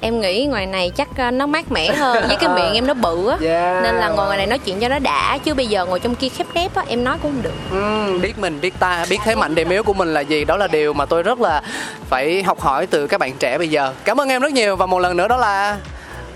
em 0.00 0.20
nghĩ 0.20 0.46
ngoài 0.46 0.66
này 0.66 0.92
chắc 0.96 1.08
ờ, 1.18 1.30
nó 1.30 1.46
mát 1.46 1.72
mẻ 1.72 1.92
hơn 1.94 2.24
với 2.28 2.36
cái 2.36 2.48
miệng 2.48 2.72
em 2.74 2.86
nó 2.86 2.94
bự 2.94 3.28
á. 3.28 3.36
Yeah. 3.42 3.82
nên 3.82 3.94
là 3.94 4.08
ngồi 4.08 4.26
ngoài 4.26 4.38
này 4.38 4.46
nói 4.46 4.58
chuyện 4.58 4.80
cho 4.80 4.88
nó 4.88 4.98
đã 4.98 5.38
chứ 5.44 5.54
bây 5.54 5.66
giờ 5.66 5.86
ngồi 5.86 6.00
trong 6.00 6.14
kia 6.14 6.28
khép 6.28 6.46
nép 6.54 6.74
á 6.74 6.84
em 6.88 7.04
nói 7.04 7.16
cũng 7.22 7.32
không 7.32 7.42
được. 7.42 7.52
Ừ, 7.70 8.18
biết 8.22 8.38
mình 8.38 8.60
biết 8.60 8.74
ta 8.78 9.06
biết 9.10 9.18
thế 9.24 9.34
mạnh 9.34 9.54
điểm 9.54 9.70
yếu 9.70 9.82
của 9.82 9.94
mình 9.94 10.14
là 10.14 10.20
gì. 10.20 10.44
Đó 10.44 10.56
là 10.56 10.66
điều 10.66 10.92
mà 10.92 11.04
tôi 11.06 11.22
rất 11.22 11.40
là 11.40 11.62
phải 12.08 12.42
học 12.42 12.60
hỏi 12.60 12.86
từ 12.86 13.06
các 13.06 13.20
bạn 13.20 13.32
trẻ 13.38 13.58
bây 13.58 13.68
giờ. 13.68 13.92
Cảm 14.04 14.20
ơn 14.20 14.28
em 14.28 14.42
rất 14.42 14.52
nhiều 14.52 14.76
và 14.76 14.86
một 14.86 14.98
lần 14.98 15.16
nữa 15.16 15.28
đó 15.28 15.36
là 15.36 15.76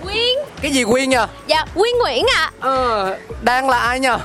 Quyên. 0.05 0.37
Cái 0.63 0.71
gì 0.71 0.85
quyên 0.85 1.11
nha 1.11 1.27
Dạ 1.47 1.65
Quyên 1.75 1.93
Nguyễn 2.03 2.27
ạ. 2.37 2.51
Ờ, 2.61 3.17
đang 3.43 3.69
là 3.71 3.79
ai 3.79 4.01
nha 4.01 4.19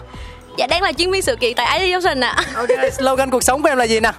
Dạ 0.58 0.68
đang 0.68 0.82
là 0.82 0.92
chuyên 0.92 1.12
viên 1.12 1.22
sự 1.22 1.36
kiện 1.36 1.54
tại 1.56 1.80
ID 1.80 1.94
Ocean 1.94 2.20
ạ. 2.24 2.36
Ok 2.56 2.68
slogan 2.98 3.30
cuộc 3.30 3.44
sống 3.44 3.62
của 3.62 3.68
em 3.70 3.78
là 3.78 3.84
gì 3.84 4.00
nè 4.00 4.12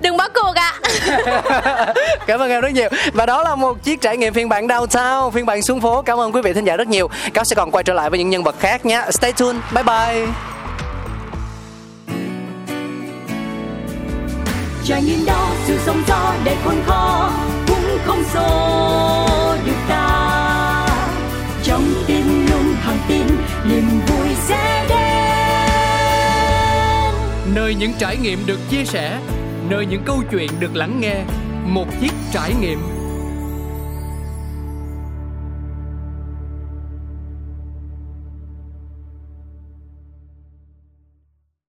Đừng 0.00 0.16
bỏ 0.16 0.28
cuộc 0.34 0.54
ạ. 0.54 0.74
Cảm 2.26 2.40
ơn 2.40 2.50
em 2.50 2.60
rất 2.60 2.72
nhiều. 2.72 2.88
Và 3.12 3.26
đó 3.26 3.42
là 3.42 3.54
một 3.54 3.84
chiếc 3.84 4.00
trải 4.00 4.16
nghiệm 4.16 4.34
phiên 4.34 4.48
bản 4.48 4.66
downtown 4.66 5.30
phiên 5.30 5.46
bản 5.46 5.62
xuống 5.62 5.80
phố. 5.80 6.02
Cảm 6.02 6.20
ơn 6.20 6.32
quý 6.32 6.40
vị 6.42 6.52
thính 6.52 6.64
giả 6.64 6.76
rất 6.76 6.88
nhiều. 6.88 7.08
Cáo 7.34 7.44
sẽ 7.44 7.56
còn 7.56 7.70
quay 7.70 7.84
trở 7.84 7.94
lại 7.94 8.10
với 8.10 8.18
những 8.18 8.30
nhân 8.30 8.42
vật 8.42 8.54
khác 8.60 8.86
nhé. 8.86 9.02
Stay 9.10 9.32
tuned. 9.32 9.60
Bye 9.74 9.84
bye. 9.84 10.26
Trải 14.84 15.02
nghiệm 15.02 15.26
đó 15.26 15.50
sự 15.66 15.78
sóng 15.86 16.02
gió 16.08 16.34
đầy 16.44 16.56
khôn 16.64 16.74
khó 16.86 17.30
cũng 17.68 17.98
không 18.06 18.24
xô 18.34 18.48
được 19.66 19.72
ta. 19.88 20.86
Trong 21.64 21.84
tim 22.06 22.46
luôn 22.50 22.74
thẳng 22.84 22.98
tin 23.08 23.26
niềm 23.64 24.00
vui 24.06 24.28
sẽ 24.48 24.86
đến. 24.88 24.98
Nơi 27.54 27.74
những 27.74 27.92
trải 27.98 28.16
nghiệm 28.16 28.46
được 28.46 28.58
chia 28.70 28.84
sẻ 28.84 29.18
nơi 29.70 29.86
những 29.86 30.02
câu 30.04 30.22
chuyện 30.30 30.50
được 30.60 30.76
lắng 30.76 31.00
nghe 31.00 31.24
một 31.64 31.86
chiếc 32.00 32.12
trải 32.32 32.54
nghiệm. 32.60 32.97